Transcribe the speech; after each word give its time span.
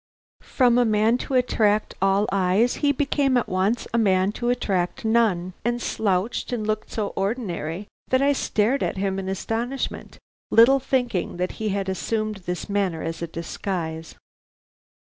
"From 0.49 0.79
a 0.79 0.83
man 0.83 1.19
to 1.19 1.35
attract 1.35 1.93
all 2.01 2.27
eyes 2.31 2.77
he 2.77 2.91
became 2.91 3.37
at 3.37 3.47
once 3.47 3.87
a 3.93 3.99
man 3.99 4.31
to 4.31 4.49
attract 4.49 5.05
none, 5.05 5.53
and 5.63 5.79
slouched 5.79 6.51
and 6.51 6.65
looked 6.65 6.89
so 6.89 7.09
ordinary 7.09 7.87
that 8.07 8.19
I 8.19 8.33
stared 8.33 8.81
at 8.81 8.97
him 8.97 9.19
in 9.19 9.29
astonishment, 9.29 10.17
little 10.49 10.79
thinking 10.79 11.37
that 11.37 11.51
he 11.61 11.69
had 11.69 11.87
assumed 11.87 12.37
this 12.47 12.67
manner 12.67 13.03
as 13.03 13.21
a 13.21 13.27
disguise. 13.27 14.15